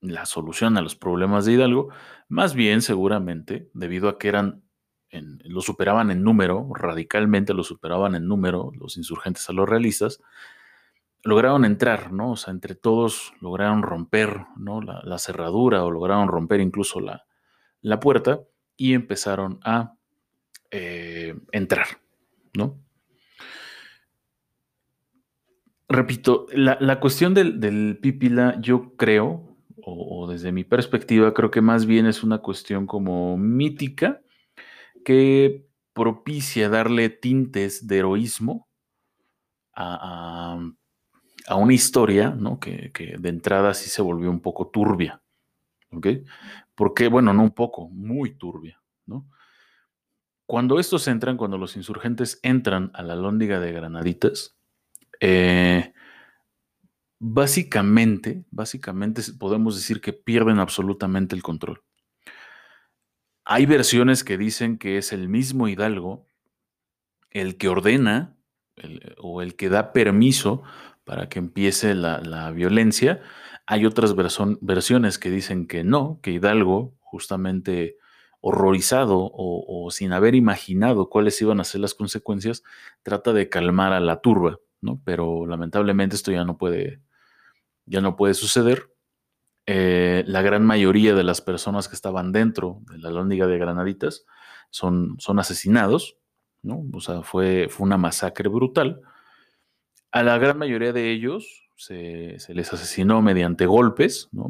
la, 0.02 0.26
solución 0.26 0.78
a 0.78 0.82
los 0.82 0.96
problemas 0.96 1.46
de 1.46 1.54
Hidalgo, 1.54 1.90
más 2.28 2.54
bien 2.54 2.82
seguramente 2.82 3.70
debido 3.74 4.10
a 4.10 4.18
que 4.18 4.28
eran, 4.28 4.64
lo 5.14 5.62
superaban 5.62 6.12
en 6.12 6.24
número, 6.24 6.70
radicalmente 6.74 7.54
lo 7.54 7.64
superaban 7.64 8.16
en 8.16 8.28
número 8.28 8.72
los 8.78 8.98
insurgentes 8.98 9.50
a 9.50 9.54
los 9.54 9.70
realistas, 9.70 10.22
lograron 11.24 11.66
entrar, 11.66 12.12
¿no? 12.12 12.32
O 12.32 12.36
sea, 12.36 12.52
entre 12.52 12.76
todos 12.76 13.34
lograron 13.40 13.84
romper, 13.84 14.46
¿no? 14.58 14.82
La, 14.82 15.18
cerradura 15.20 15.84
o 15.84 15.92
lograron 15.92 16.28
romper 16.28 16.60
incluso 16.60 17.00
la, 17.00 17.26
la 17.82 18.00
puerta 18.00 18.42
y 18.76 18.94
empezaron 18.94 19.60
a 19.64 19.94
eh, 20.72 21.36
entrar, 21.52 21.88
¿no? 22.54 22.84
repito, 25.94 26.48
la, 26.52 27.00
cuestión 27.00 27.34
del, 27.34 27.98
pípila, 28.02 28.60
yo 28.60 28.96
creo, 28.98 29.58
o, 29.86 30.28
desde 30.30 30.52
mi 30.52 30.64
perspectiva, 30.64 31.34
creo 31.34 31.52
que 31.52 31.62
más 31.62 31.86
bien 31.86 32.06
es 32.06 32.24
una 32.24 32.40
cuestión 32.40 32.88
como 32.88 33.38
mítica 33.38 34.22
que 35.04 35.68
propicia 35.94 36.70
darle 36.70 37.10
tintes 37.10 37.88
de 37.88 37.98
heroísmo 38.00 38.68
a, 39.76 40.60
una 41.56 41.74
historia, 41.74 42.32
¿no? 42.32 42.60
Que, 42.60 42.92
de 43.20 43.30
entrada 43.30 43.74
sí 43.74 43.90
se 43.90 44.02
volvió 44.02 44.30
un 44.30 44.42
poco 44.42 44.70
turbia. 44.70 45.22
¿Ok? 45.92 46.08
Porque, 46.76 47.08
bueno, 47.08 47.34
no 47.34 47.44
un 47.44 47.52
poco, 47.52 47.90
muy 47.90 48.36
turbia, 48.36 48.82
¿no? 49.06 49.30
Cuando 50.46 50.80
estos 50.80 51.08
entran, 51.08 51.38
cuando 51.38 51.58
los 51.58 51.76
insurgentes 51.76 52.40
entran 52.42 52.92
a 52.94 53.04
la 53.04 53.16
lóndiga 53.16 53.60
de 53.60 53.72
Granaditas, 53.72 54.58
eh, 55.20 55.94
básicamente, 57.20 58.44
básicamente 58.52 59.22
podemos 59.40 59.76
decir 59.76 60.02
que 60.02 60.14
pierden 60.14 60.60
absolutamente 60.60 61.36
el 61.36 61.44
control. 61.44 61.82
Hay 63.46 63.66
versiones 63.66 64.24
que 64.24 64.38
dicen 64.38 64.78
que 64.78 64.98
es 64.98 65.12
el 65.14 65.28
mismo 65.28 65.68
Hidalgo 65.68 66.28
el 67.32 67.58
que 67.58 67.68
ordena 67.68 68.38
o 69.18 69.42
el 69.42 69.56
que 69.56 69.70
da 69.70 69.92
permiso 69.92 70.64
para 71.04 71.30
que 71.30 71.40
empiece 71.40 71.94
la, 71.96 72.52
violencia. 72.52 73.22
Hay 73.66 73.86
otras 73.86 74.16
versiones 74.16 75.20
que 75.20 75.30
dicen 75.30 75.68
que 75.68 75.84
no, 75.84 76.20
que 76.22 76.32
Hidalgo, 76.32 76.96
justamente 77.02 77.98
horrorizado 78.40 79.18
o, 79.20 79.86
o, 79.86 79.90
sin 79.92 80.12
haber 80.12 80.36
imaginado 80.36 81.10
cuáles 81.10 81.42
iban 81.42 81.60
a 81.60 81.64
ser 81.64 81.82
las 81.82 81.94
consecuencias, 81.94 82.64
trata 83.02 83.34
de 83.34 83.50
calmar 83.50 83.94
a 83.94 84.00
la 84.00 84.22
turba. 84.22 84.60
Pero 85.06 85.46
lamentablemente 85.48 86.16
esto 86.16 86.32
ya 86.32 86.44
no 86.44 86.58
puede, 86.58 87.02
ya 87.86 88.02
no 88.02 88.16
puede 88.16 88.34
suceder. 88.34 88.93
Eh, 89.66 90.24
la 90.28 90.42
gran 90.42 90.66
mayoría 90.66 91.16
de 91.16 91.24
las 91.24 91.42
personas 91.42 91.88
que 91.88 91.96
estaban 91.96 92.32
dentro 92.32 92.82
de 92.92 92.98
la 92.98 93.10
lóndiga 93.10 93.48
de 93.48 93.58
Granaditas 93.58 94.26
son, 94.70 95.16
son 95.20 95.40
asesinados, 95.40 96.18
¿no? 96.62 96.84
O 96.94 97.00
sea, 97.00 97.22
fue, 97.22 97.68
fue 97.70 97.86
una 97.86 97.98
masacre 97.98 98.50
brutal. 98.50 99.02
A 100.12 100.24
la 100.24 100.38
gran 100.38 100.58
mayoría 100.58 100.92
de 100.92 101.12
ellos 101.12 101.70
se, 101.76 102.38
les 102.50 102.74
asesinó 102.74 103.22
mediante 103.22 103.66
golpes, 103.66 104.30
¿no? 104.32 104.50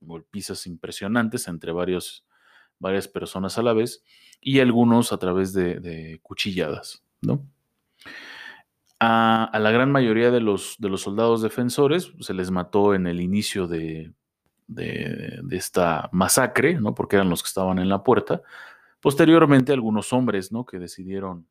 golpizas 0.00 0.66
impresionantes 0.66 1.46
entre 1.48 1.72
varios, 1.72 2.26
varias 2.78 3.08
personas 3.08 3.58
a 3.58 3.62
la 3.62 3.72
vez 3.72 4.02
y 4.40 4.60
algunos 4.60 5.12
a 5.12 5.18
través 5.18 5.52
de 5.52 6.18
cuchilladas, 6.22 7.02
¿no? 7.20 7.46
A, 9.02 9.50
la 9.58 9.70
gran 9.70 9.90
mayoría 9.90 10.30
de 10.30 10.40
los, 10.40 10.76
de 10.78 10.90
los 10.90 11.00
soldados 11.00 11.40
defensores 11.40 12.12
se 12.20 12.34
les 12.34 12.50
mató 12.50 12.94
en 12.94 13.06
el 13.06 13.22
inicio 13.22 13.66
de, 13.66 14.12
esta 15.50 16.10
masacre, 16.12 16.74
¿no? 16.74 16.94
porque 16.94 17.16
eran 17.16 17.30
los 17.30 17.42
que 17.42 17.48
estaban 17.48 17.78
en 17.78 17.88
la 17.88 18.02
puerta. 18.02 18.42
Posteriormente, 19.00 19.72
algunos 19.72 20.12
hombres 20.12 20.52
¿no? 20.52 20.66
que 20.66 20.78
decidieron 20.78 21.46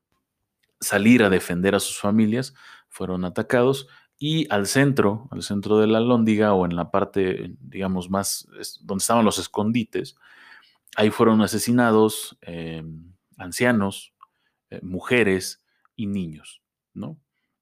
salir 0.80 1.24
a 1.24 1.30
defender 1.30 1.74
a 1.74 1.80
sus 1.80 2.00
familias 2.00 2.54
fueron 2.88 3.26
atacados 3.26 3.88
y 4.20 4.52
al 4.54 4.68
centro, 4.68 5.28
al 5.32 5.42
centro 5.42 5.80
de 5.80 5.88
la 5.88 6.02
lóndiga 6.02 6.54
o 6.54 6.66
en 6.66 6.76
la 6.76 6.92
parte, 6.92 7.56
digamos, 7.60 8.10
más 8.10 8.48
donde 8.82 9.02
estaban 9.02 9.26
los 9.26 9.40
escondites, 9.40 10.18
ahí 10.96 11.10
fueron 11.10 11.42
asesinados 11.42 12.38
em, 12.42 13.14
ancianos, 13.38 14.14
eh, 14.70 14.82
mujeres 14.84 15.64
y 15.96 16.08
niños, 16.08 16.62
¿no? 16.94 17.18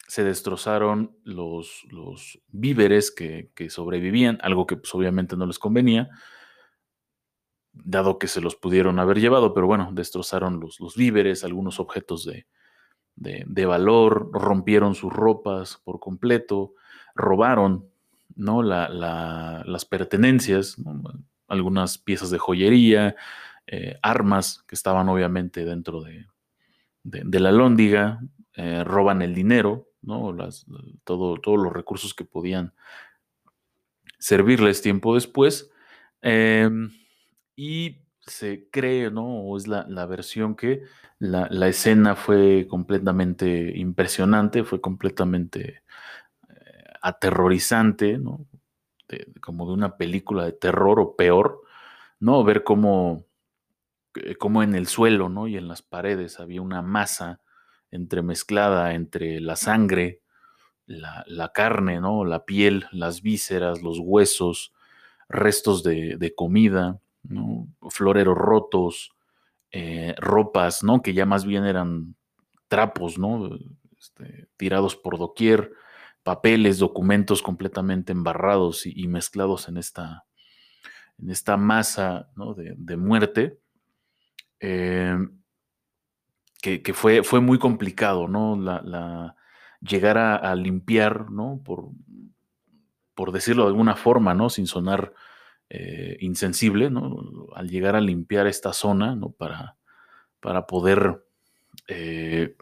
Se 0.08 0.24
destrozaron 0.24 1.18
los, 1.24 1.86
los 1.92 2.40
víveres 2.48 3.12
que, 3.12 3.52
sobrevivían, 3.70 4.40
algo 4.42 4.66
que 4.66 4.78
pues, 4.78 4.96
obviamente 4.96 5.36
no 5.36 5.46
les 5.46 5.60
convenía, 5.60 6.10
dado 7.74 8.18
que 8.18 8.28
se 8.28 8.42
los 8.42 8.56
pudieron 8.56 9.00
haber 9.00 9.20
llevado, 9.20 9.54
pero 9.54 9.68
bueno, 9.68 9.92
destrozaron 9.94 10.60
los, 10.60 10.80
los 10.80 10.96
víveres, 10.96 11.44
algunos 11.44 11.80
objetos 11.80 12.26
de, 12.26 13.66
valor, 13.66 14.30
rompieron 14.32 14.96
sus 14.96 15.12
ropas 15.12 15.82
por 15.84 16.00
completo, 16.00 16.74
robaron 17.14 17.90
¿no? 18.36 18.64
las 18.64 19.86
pertenencias, 19.86 20.78
algunas 21.48 21.98
piezas 21.98 22.30
de 22.32 22.38
joyería, 22.38 23.16
eh, 23.68 24.00
armas 24.02 24.64
que 24.68 24.76
estaban 24.76 25.10
obviamente 25.10 25.66
dentro 25.66 26.02
de, 26.02 26.26
la 27.04 27.52
lóndiga, 27.52 28.22
eh, 28.54 28.84
roban 28.86 29.22
el 29.22 29.36
dinero, 29.36 29.90
¿no? 30.02 30.34
Las, 30.34 30.66
todo, 31.04 31.38
todos 31.38 31.58
los 31.58 31.74
recursos 31.74 32.14
que 32.14 32.26
podían 32.26 32.74
servirles 34.20 34.82
tiempo 34.82 35.16
después. 35.16 35.72
Em, 36.22 36.92
y 37.56 38.00
se 38.22 38.70
cree, 38.70 39.10
¿no? 39.12 39.26
O 39.26 39.58
es 39.58 39.68
la, 39.68 40.06
versión 40.06 40.56
que 40.56 40.84
la, 41.20 41.68
escena 41.68 42.16
fue 42.16 42.68
completamente 42.70 43.78
impresionante, 43.78 44.64
fue 44.64 44.82
completamente 44.82 45.84
eh, 46.50 46.84
aterrorizante, 47.02 48.18
¿no? 48.18 48.46
como 49.42 49.68
de 49.68 49.74
una 49.74 49.96
película 49.96 50.44
de 50.44 50.52
terror 50.52 51.00
o 51.00 51.16
peor, 51.16 51.62
¿no? 52.20 52.44
Ver 52.44 52.66
cómo, 52.66 53.24
eh, 54.16 54.36
cómo 54.36 54.64
en 54.64 54.76
el 54.76 54.88
suelo, 54.88 55.30
¿no? 55.30 55.48
Y 55.48 55.56
en 55.56 55.70
las 55.70 55.82
paredes 55.82 56.42
había 56.42 56.62
una 56.62 56.82
masa 56.82 57.40
entremezclada 57.98 58.94
entre 58.94 59.42
la 59.42 59.56
sangre, 59.56 60.22
la, 60.86 61.52
carne, 61.54 62.00
¿no? 62.00 62.24
la 62.24 62.46
piel, 62.46 62.86
las 62.92 63.22
vísceras, 63.22 63.82
los 63.82 64.00
huesos, 64.00 64.74
restos 65.28 65.84
de, 65.84 66.34
comida, 66.36 67.00
¿no? 67.24 67.68
floreros 67.90 68.38
rotos, 68.38 69.12
eh, 69.72 70.16
ropas, 70.18 70.84
¿no? 70.84 71.02
que 71.02 71.14
ya 71.14 71.26
más 71.26 71.46
bien 71.46 71.66
eran 71.66 72.16
trapos, 72.68 73.18
¿no? 73.18 73.58
Este, 74.00 74.48
tirados 74.58 74.96
por 74.96 75.18
doquier, 75.18 75.72
papeles, 76.24 76.78
documentos 76.78 77.42
completamente 77.42 78.12
embarrados 78.12 78.86
y, 78.86 79.08
mezclados 79.08 79.70
en 79.70 79.78
esta, 79.78 80.26
en 81.18 81.30
esta 81.30 81.58
masa 81.58 82.30
de, 82.56 82.98
muerte. 82.98 83.60
Eh, 84.60 85.18
que, 86.84 86.94
fue, 86.94 87.24
fue, 87.24 87.40
muy 87.40 87.60
complicado, 87.60 88.28
¿no? 88.28 88.56
La, 88.60 89.36
llegar 89.82 90.18
a, 90.18 90.56
limpiar, 90.56 91.32
¿no? 91.32 91.62
Por, 91.64 91.90
por, 93.16 93.32
decirlo 93.32 93.64
de 93.64 93.70
alguna 93.70 93.96
forma, 93.96 94.34
¿no? 94.34 94.50
Sin 94.50 94.68
sonar 94.68 95.14
eh, 95.70 96.18
insensible, 96.20 96.90
¿no? 96.90 97.48
Al 97.56 97.70
llegar 97.70 97.96
a 97.96 98.02
limpiar 98.02 98.48
esta 98.48 98.74
zona, 98.74 99.16
¿no? 99.16 99.32
Para, 99.32 99.78
para 100.40 100.68
poder 100.68 101.24
eh, 101.88 102.56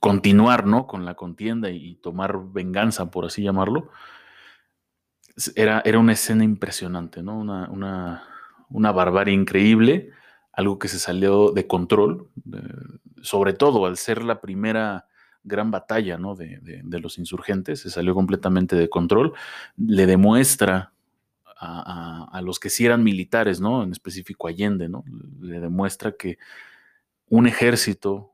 continuar, 0.00 0.66
¿no? 0.66 0.86
Con 0.86 1.04
la 1.04 1.14
contienda 1.14 1.70
y, 1.70 1.96
tomar 1.96 2.38
venganza, 2.52 3.10
por 3.10 3.26
así 3.26 3.42
llamarlo. 3.42 3.90
Era, 5.56 5.82
era 5.84 5.98
una 5.98 6.12
escena 6.12 6.44
impresionante, 6.44 7.22
¿no? 7.22 7.38
Una, 7.38 7.68
una, 7.70 8.24
una 8.68 8.92
barbarie 8.92 9.34
increíble 9.34 10.12
algo 10.52 10.78
que 10.78 10.88
se 10.88 10.98
salió 10.98 11.52
de 11.52 11.66
control, 11.66 12.28
sobre 13.22 13.52
todo 13.54 13.86
al 13.86 13.96
ser 13.96 14.22
la 14.22 14.40
primera 14.40 15.06
gran 15.44 15.70
batalla 15.70 16.18
¿no? 16.18 16.34
de, 16.34 16.82
los 16.84 17.18
insurgentes, 17.18 17.80
se 17.80 17.90
salió 17.90 18.14
completamente 18.14 18.76
de 18.76 18.88
control, 18.88 19.32
le 19.76 20.06
demuestra 20.06 20.92
a, 21.56 22.40
los 22.42 22.58
que 22.58 22.70
sí 22.70 22.84
eran 22.84 23.04
militares, 23.04 23.60
¿no? 23.60 23.82
en 23.82 23.92
específico 23.92 24.48
Allende, 24.48 24.88
¿no? 24.88 25.04
le 25.40 25.60
demuestra 25.60 26.12
que 26.12 26.38
un 27.28 27.46
ejército 27.46 28.32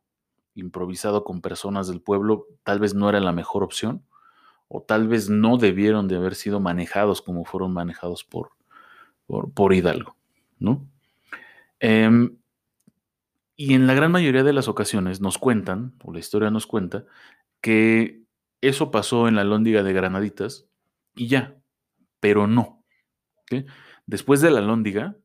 improvisado 0.54 1.24
con 1.24 1.40
personas 1.40 1.88
del 1.88 2.00
pueblo 2.00 2.46
tal 2.64 2.80
vez 2.80 2.94
no 2.94 3.08
era 3.08 3.20
la 3.20 3.32
mejor 3.32 3.62
opción 3.62 4.02
o 4.66 4.82
tal 4.82 5.08
vez 5.08 5.30
no 5.30 5.56
debieron 5.56 6.08
de 6.08 6.16
haber 6.16 6.34
sido 6.34 6.58
manejados 6.58 7.22
como 7.22 7.44
fueron 7.44 7.72
manejados 7.72 8.24
por, 8.24 8.50
por, 9.26 9.72
Hidalgo, 9.72 10.16
¿no? 10.58 10.86
Em, 11.80 12.38
y 13.56 13.74
en 13.74 13.86
la 13.86 13.94
gran 13.94 14.12
mayoría 14.12 14.44
de 14.44 14.52
las 14.52 14.68
ocasiones 14.68 15.20
nos 15.20 15.38
cuentan, 15.38 15.94
o 16.04 16.12
la 16.12 16.18
historia 16.18 16.50
nos 16.50 16.66
cuenta, 16.66 17.04
que 17.60 18.22
eso 18.60 18.90
pasó 18.90 19.28
en 19.28 19.36
la 19.36 19.44
Lóndiga 19.44 19.82
de 19.82 19.92
Granaditas 19.92 20.66
y 21.14 21.28
ya, 21.28 21.56
pero 22.20 22.46
no. 22.46 22.84
Después 24.06 24.40
de 24.40 24.50
la 24.50 24.60
Lóndiga, 24.60 25.16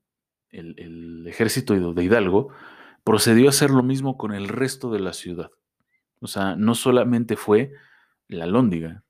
el, 0.50 1.26
ejército 1.28 1.74
de 1.94 2.04
Hidalgo 2.04 2.50
procedió 3.04 3.48
a 3.48 3.50
hacer 3.50 3.70
lo 3.70 3.84
mismo 3.84 4.18
con 4.18 4.34
el 4.34 4.48
resto 4.48 4.92
de 4.92 5.00
la 5.00 5.14
ciudad. 5.14 5.52
O 6.20 6.28
sea, 6.28 6.56
no 6.56 6.76
solamente 6.76 7.36
fue 7.36 7.74
la 8.28 8.46
Lóndiga, 8.46 9.04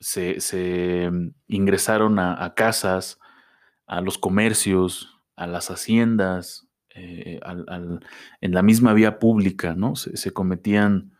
se, 0.00 1.10
mm, 1.10 1.30
ingresaron 1.48 2.18
a, 2.18 2.54
casas, 2.54 3.18
a 3.86 4.00
los 4.00 4.18
comercios, 4.18 5.13
a 5.36 5.46
las 5.46 5.70
haciendas, 5.70 6.68
eh, 6.94 7.40
en 8.40 8.54
la 8.54 8.62
misma 8.62 8.92
vía 8.92 9.18
pública, 9.18 9.74
¿no? 9.74 9.96
Se, 9.96 10.32
cometían 10.32 11.12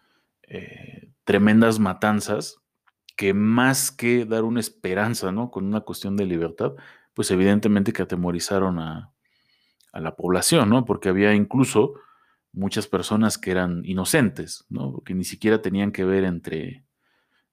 eh, 0.43 1.11
tremendas 1.25 1.81
matanzas 1.81 2.59
que 3.17 3.35
más 3.35 3.91
que 3.91 4.25
dar 4.25 4.45
una 4.45 4.61
esperanza, 4.61 5.33
¿no? 5.33 5.51
Con 5.51 5.65
una 5.67 5.81
cuestión 5.81 6.17
de 6.17 6.27
libertad, 6.27 6.75
pues 7.13 7.31
evidentemente 7.33 7.93
que 7.93 8.03
atemorizaron 8.03 8.79
a, 8.79 9.11
la 9.93 10.17
población, 10.17 10.71
¿no? 10.71 10.85
Porque 10.85 11.09
había 11.09 11.35
incluso 11.35 11.95
muchas 12.53 12.89
personas 12.89 13.39
que 13.39 13.53
eran 13.53 13.83
inocentes, 13.85 14.65
¿no? 14.69 15.01
Que 15.05 15.15
ni 15.15 15.25
siquiera 15.25 15.63
tenían 15.63 15.93
que 15.93 16.05
ver 16.05 16.25
entre, 16.25 16.85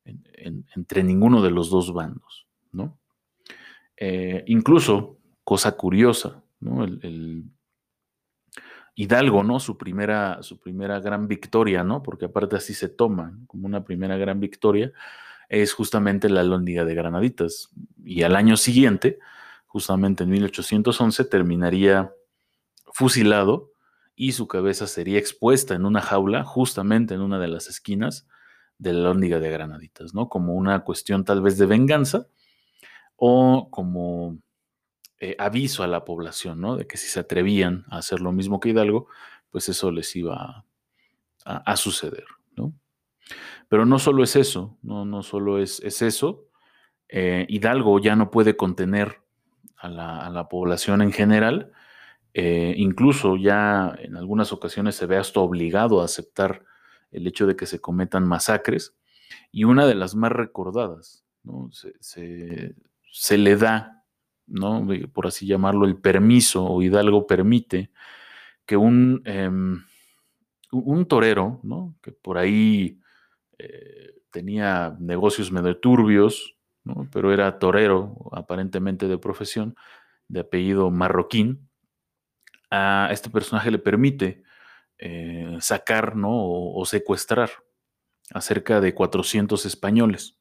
entre 0.03 1.03
ninguno 1.03 1.44
de 1.44 1.51
los 1.51 1.70
dos 1.70 1.94
bandos, 1.94 2.48
¿no? 2.72 2.98
Eh, 3.96 4.44
incluso, 4.48 5.20
cosa 5.44 5.74
curiosa, 5.74 6.44
El, 6.62 7.46
Hidalgo, 8.94 9.44
¿no? 9.44 9.60
Su 9.60 9.77
primera, 9.77 10.44
su 10.44 10.60
primera 10.60 11.00
gran 11.00 11.27
victoria, 11.27 11.84
¿no? 11.84 12.03
Porque 12.03 12.25
aparte 12.25 12.58
así 12.58 12.74
se 12.74 12.89
toma 12.89 13.38
como 13.48 13.65
una 13.65 13.84
primera 13.84 14.18
gran 14.18 14.39
victoria, 14.39 14.91
es 15.50 15.74
justamente 15.74 16.30
la 16.30 16.44
Lóndiga 16.44 16.86
de 16.86 16.94
Granaditas. 16.94 17.70
Y 18.03 18.24
al 18.24 18.36
año 18.36 18.58
siguiente, 18.58 19.20
justamente 19.65 20.24
en 20.24 20.30
1811, 20.30 21.25
terminaría 21.25 22.13
fusilado 22.94 23.72
y 24.15 24.34
su 24.34 24.48
cabeza 24.48 24.88
sería 24.88 25.18
expuesta 25.18 25.74
en 25.74 25.86
una 25.86 26.01
jaula, 26.01 26.44
justamente 26.44 27.13
en 27.13 27.22
una 27.22 27.39
de 27.39 27.48
las 27.48 27.68
esquinas 27.68 28.27
de 28.77 28.94
la 28.94 29.01
Lóndiga 29.01 29.39
de 29.39 29.50
Granaditas, 29.50 30.13
¿no? 30.13 30.27
Como 30.27 30.53
una 30.53 30.84
cuestión 30.84 31.24
tal 31.24 31.41
vez 31.41 31.58
de 31.58 31.65
venganza 31.65 32.27
o 33.15 33.70
como 33.72 34.38
eh, 35.22 35.36
aviso 35.40 35.84
a 35.84 35.88
la 35.88 36.04
población, 36.04 36.60
¿no? 36.60 36.75
De 36.75 36.88
que 36.88 36.98
si 36.98 37.08
se 37.08 37.20
atrevían 37.20 37.86
a 37.90 38.00
hacer 38.00 38.20
lo 38.20 38.32
mismo 38.32 38.60
que 38.60 38.70
Hidalgo, 38.70 39.08
pues 39.51 39.70
eso 39.70 39.92
les 39.92 40.16
iba 40.16 40.66
a, 41.46 41.75
suceder, 41.78 42.25
¿no? 42.56 42.74
Pero 43.70 43.86
no 43.86 44.00
solo 44.00 44.24
es 44.24 44.36
eso, 44.36 44.78
no, 44.82 45.06
no 45.06 45.24
solo 45.24 45.60
es, 45.60 45.80
es 45.82 46.01
eso. 46.01 46.48
Eh, 47.08 47.46
Hidalgo 47.50 48.00
ya 48.00 48.16
no 48.16 48.32
puede 48.32 48.58
contener 48.58 49.22
a 49.78 49.90
la, 49.90 50.48
población 50.50 51.01
en 51.01 51.12
general, 51.12 51.72
eh, 52.34 52.74
incluso 52.78 53.36
ya 53.36 53.96
en 54.00 54.16
algunas 54.16 54.54
ocasiones 54.54 54.96
se 54.96 55.06
ve 55.06 55.18
hasta 55.18 55.40
obligado 55.40 56.01
a 56.01 56.06
aceptar 56.06 56.63
el 57.12 57.28
hecho 57.28 57.46
de 57.48 57.56
que 57.56 57.66
se 57.66 57.80
cometan 57.80 58.28
masacres. 58.28 58.96
Y 59.51 59.66
una 59.66 59.86
de 59.86 59.96
las 59.96 60.16
más 60.16 60.32
recordadas, 60.32 61.25
¿no? 61.44 61.70
se, 61.72 63.38
le 63.38 63.56
da, 63.56 64.00
¿no? 64.51 64.87
por 65.14 65.27
así 65.27 65.48
llamarlo, 65.48 65.85
el 65.85 65.98
permiso, 65.98 66.66
o 66.66 66.81
Hidalgo 66.81 67.25
permite 67.25 67.92
que 68.66 68.77
un, 68.77 69.22
em, 69.25 69.83
un 70.72 71.05
torero, 71.05 71.59
¿no? 71.64 71.96
que 72.01 72.11
por 72.11 72.37
ahí 72.37 73.00
eh, 73.57 74.16
tenía 74.31 74.96
negocios 75.00 75.51
medio 75.51 75.77
turbios, 75.77 76.55
¿no? 76.83 77.07
pero 77.11 77.33
era 77.33 77.59
torero 77.59 78.16
aparentemente 78.31 79.07
de 79.07 79.18
profesión, 79.18 79.75
de 80.27 80.42
apellido 80.42 80.90
marroquín, 80.92 81.70
a 82.70 83.09
este 83.11 83.29
personaje 83.29 83.70
le 83.70 83.79
permite 83.79 84.44
eh, 84.98 85.57
sacar 85.59 86.16
¿no? 86.16 86.29
o, 86.31 86.85
secuestrar 86.85 87.51
a 88.33 88.40
cerca 88.40 88.79
de 88.79 88.94
400 88.94 89.66
españoles. 89.66 90.37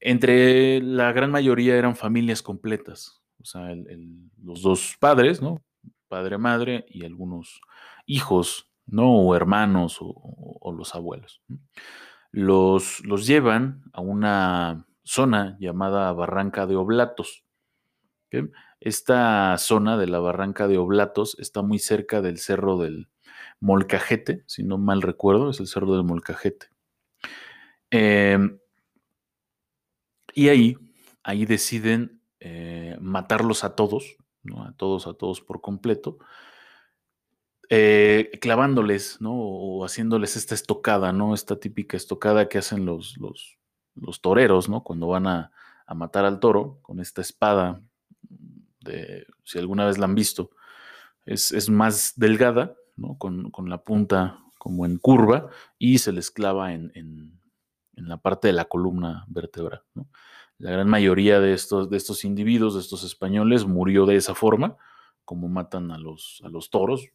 Entre 0.00 0.80
la 0.80 1.12
gran 1.12 1.30
mayoría 1.30 1.76
eran 1.76 1.94
familias 1.94 2.42
completas, 2.42 3.22
o 3.40 3.44
sea, 3.44 3.74
los 4.42 4.62
dos 4.62 4.96
padres, 4.98 5.42
¿no? 5.42 5.62
padre, 6.08 6.38
madre 6.38 6.86
y 6.88 7.04
algunos 7.04 7.60
hijos, 8.06 8.70
¿no? 8.86 9.12
o 9.14 9.36
hermanos 9.36 9.98
o, 10.00 10.72
los 10.76 10.94
abuelos. 10.94 11.42
Los, 12.32 13.04
los 13.04 13.26
llevan 13.26 13.82
a 13.92 14.00
una 14.00 14.86
zona 15.04 15.56
llamada 15.60 16.12
Barranca 16.12 16.66
de 16.66 16.76
Oblatos. 16.76 17.44
Esta 18.80 19.58
zona 19.58 19.98
de 19.98 20.06
la 20.06 20.20
Barranca 20.20 20.68
de 20.68 20.78
Oblatos 20.78 21.36
está 21.38 21.62
muy 21.62 21.78
cerca 21.78 22.22
del 22.22 22.38
Cerro 22.38 22.78
del, 22.78 23.08
Molcajete, 23.60 24.42
si 24.46 24.62
no 24.62 24.78
mal 24.78 25.02
recuerdo, 25.02 25.50
es 25.50 25.60
el 25.60 25.66
cerro 25.66 25.94
del 25.94 26.04
Molcajete. 26.04 26.68
Em, 27.90 28.58
y 30.34 30.48
ahí, 30.48 30.76
ahí 31.22 31.46
deciden 31.46 32.22
eh, 32.40 32.96
matarlos 33.00 33.64
a 33.64 33.74
todos, 33.74 34.16
a 34.56 34.72
todos, 34.72 35.06
a 35.06 35.14
todos 35.14 35.40
por 35.40 35.60
completo, 35.60 36.18
eh, 37.68 38.30
clavándoles, 38.40 39.20
¿no? 39.20 39.32
O 39.34 39.84
haciéndoles 39.84 40.36
esta 40.36 40.54
estocada, 40.54 41.12
¿no? 41.12 41.34
Esta 41.34 41.60
típica 41.60 41.96
estocada 41.96 42.48
que 42.48 42.58
hacen 42.58 42.84
los, 42.84 43.16
los, 43.18 44.20
toreros, 44.20 44.68
¿no? 44.68 44.82
Cuando 44.82 45.06
van 45.06 45.26
a, 45.26 45.52
a, 45.86 45.94
matar 45.94 46.24
al 46.24 46.40
toro 46.40 46.78
con 46.82 47.00
esta 47.00 47.20
espada, 47.20 47.80
de, 48.80 49.26
si 49.44 49.58
alguna 49.58 49.86
vez 49.86 49.98
la 49.98 50.06
han 50.06 50.14
visto, 50.14 50.50
es, 51.26 51.52
es 51.52 51.68
más 51.68 52.14
delgada, 52.16 52.74
con, 53.18 53.68
la 53.68 53.82
punta 53.82 54.38
como 54.58 54.84
en 54.84 54.98
curva 54.98 55.48
y 55.78 55.98
se 55.98 56.12
les 56.12 56.30
clava 56.30 56.72
en, 56.72 57.39
la 57.94 58.16
parte 58.16 58.48
de 58.48 58.52
la 58.52 58.66
columna 58.66 59.24
vertebral. 59.28 59.82
La 60.58 60.70
gran 60.70 60.88
mayoría 60.88 61.40
de 61.40 61.52
estos, 61.52 61.90
de 61.90 61.96
estos 61.96 62.24
individuos, 62.24 62.74
de 62.74 62.80
estos 62.80 63.04
españoles, 63.04 63.64
murió 63.64 64.06
de 64.06 64.16
esa 64.16 64.34
forma, 64.34 64.76
como 65.24 65.48
matan 65.48 65.90
a 65.90 65.98
los, 65.98 66.42
a 66.44 66.48
los 66.48 66.70
toros, 66.70 67.08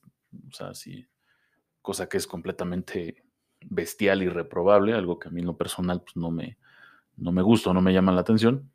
o 0.48 0.54
sea, 0.54 0.72
cosa 1.82 2.10
que 2.10 2.18
es 2.18 2.28
completamente 2.28 3.24
bestial 3.62 4.24
y 4.24 4.30
reprobable, 4.30 4.94
algo 4.94 5.20
que 5.20 5.28
a 5.28 5.32
mí 5.32 5.42
en 5.42 5.48
lo 5.48 5.58
personal 5.58 6.02
pues, 6.02 6.16
no, 6.16 6.32
me, 6.32 6.58
no 7.18 7.32
me 7.32 7.42
gusta, 7.42 7.74
no 7.74 7.82
me 7.82 7.94
llama 7.94 8.12
la 8.12 8.22
atención. 8.22 8.72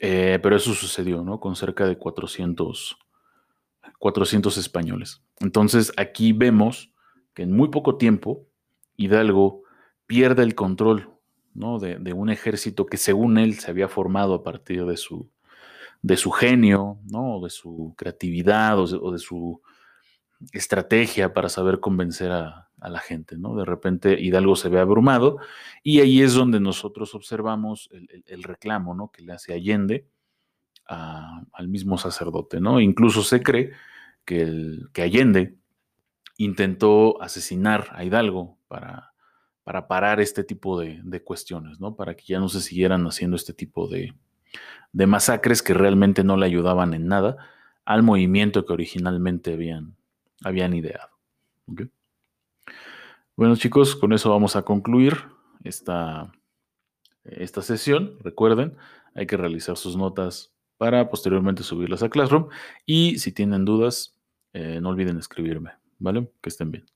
Eh, 0.00 0.38
pero 0.42 0.56
eso 0.56 0.74
sucedió, 0.74 1.22
¿no? 1.22 1.38
Con 1.38 1.54
cerca 1.54 1.86
de 1.86 1.96
400, 1.96 2.96
400 3.98 4.56
españoles. 4.56 5.22
Entonces 5.38 5.92
aquí 5.96 6.32
vemos 6.32 6.92
que 7.34 7.42
en 7.42 7.52
muy 7.52 7.68
poco 7.68 7.96
tiempo 7.96 8.46
Hidalgo 8.96 9.62
pierde 10.06 10.42
el 10.42 10.54
control 10.54 11.10
¿no? 11.54 11.78
de, 11.78 12.12
un 12.12 12.30
ejército 12.30 12.86
que 12.86 12.96
según 12.96 13.38
él 13.38 13.58
se 13.58 13.70
había 13.70 13.88
formado 13.88 14.34
a 14.34 14.42
partir 14.42 14.84
de 14.86 14.96
su, 14.96 15.30
de 16.02 16.16
su 16.16 16.30
genio, 16.30 16.98
¿no? 17.10 17.40
de 17.40 17.50
su 17.50 17.94
creatividad 17.96 18.78
o 18.78 19.12
de, 19.12 19.18
su 19.18 19.60
estrategia 20.52 21.32
para 21.32 21.48
saber 21.48 21.80
convencer 21.80 22.30
a, 22.32 22.68
la 22.84 22.98
gente. 22.98 23.38
¿no? 23.38 23.54
De 23.54 23.64
repente 23.64 24.20
Hidalgo 24.20 24.56
se 24.56 24.68
ve 24.68 24.80
abrumado 24.80 25.38
y 25.84 26.00
ahí 26.00 26.20
es 26.20 26.34
donde 26.34 26.58
nosotros 26.58 27.14
observamos 27.14 27.88
el, 28.26 28.42
reclamo 28.42 28.92
¿no? 28.92 29.12
que 29.12 29.22
le 29.22 29.32
hace 29.32 29.52
Allende 29.52 30.08
al 30.86 31.68
mismo 31.68 31.96
sacerdote. 31.96 32.60
¿no? 32.60 32.80
Incluso 32.80 33.22
se 33.22 33.40
cree 33.40 33.70
que, 34.24 34.42
el, 34.42 34.88
que 34.92 35.02
Allende 35.02 35.54
intentó 36.38 37.22
asesinar 37.22 37.86
a 37.92 38.02
Hidalgo 38.02 38.58
para, 38.66 39.11
para 39.64 39.86
parar 39.86 40.20
este 40.20 40.44
tipo 40.44 40.80
de, 40.80 41.22
cuestiones, 41.22 41.80
¿no? 41.80 41.94
Para 41.94 42.14
que 42.14 42.24
ya 42.26 42.40
no 42.40 42.48
se 42.48 42.60
siguieran 42.60 43.06
haciendo 43.06 43.36
este 43.36 43.52
tipo 43.52 43.88
de, 43.88 44.14
masacres 44.92 45.62
que 45.62 45.74
realmente 45.74 46.24
no 46.24 46.36
le 46.36 46.46
ayudaban 46.46 46.94
en 46.94 47.06
nada 47.06 47.36
al 47.84 48.02
movimiento 48.02 48.66
que 48.66 48.72
originalmente 48.72 49.54
habían, 49.54 49.96
habían 50.44 50.74
ideado. 50.74 51.10
Bueno 53.34 53.56
chicos, 53.56 53.96
con 53.96 54.12
eso 54.12 54.30
vamos 54.30 54.56
a 54.56 54.62
concluir 54.62 55.16
esta, 55.64 56.32
esta 57.24 57.62
sesión. 57.62 58.18
Recuerden, 58.20 58.76
hay 59.14 59.26
que 59.26 59.36
realizar 59.36 59.76
sus 59.76 59.96
notas 59.96 60.52
para 60.76 61.08
posteriormente 61.08 61.62
subirlas 61.62 62.02
a 62.02 62.10
Classroom. 62.10 62.48
Y 62.84 63.18
si 63.18 63.32
tienen 63.32 63.64
dudas, 63.64 64.18
eh, 64.52 64.80
no 64.80 64.90
olviden 64.90 65.18
escribirme, 65.18 65.72
¿vale? 65.98 66.30
Que 66.40 66.48
estén 66.48 66.70
bien. 66.70 66.91